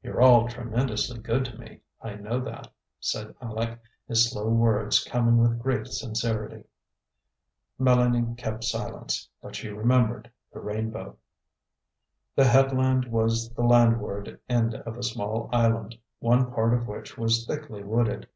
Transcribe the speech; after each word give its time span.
"You're 0.00 0.20
all 0.22 0.46
tremendously 0.46 1.18
good 1.18 1.44
to 1.46 1.58
me, 1.58 1.80
I 2.00 2.14
know 2.14 2.38
that," 2.38 2.70
said 3.00 3.34
Aleck, 3.40 3.80
his 4.06 4.30
slow 4.30 4.48
words 4.48 5.02
coming 5.02 5.38
with 5.38 5.58
great 5.58 5.88
sincerity. 5.88 6.62
Mélanie 7.76 8.38
kept 8.38 8.62
silence, 8.62 9.28
but 9.42 9.56
she 9.56 9.68
remembered 9.70 10.30
the 10.52 10.60
rainbow. 10.60 11.16
The 12.36 12.44
headland 12.44 13.06
was 13.06 13.50
the 13.54 13.62
landward 13.62 14.38
end 14.48 14.76
of 14.76 14.96
a 14.96 15.02
small 15.02 15.50
island, 15.52 15.96
one 16.20 16.52
part 16.52 16.72
of 16.72 16.86
which 16.86 17.18
was 17.18 17.44
thickly 17.44 17.82
wooded. 17.82 18.28